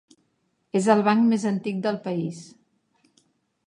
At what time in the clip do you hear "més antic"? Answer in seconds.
1.35-1.79